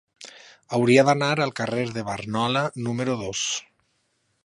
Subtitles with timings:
[0.77, 3.47] Hauria d'anar al carrer de Barnola número dos.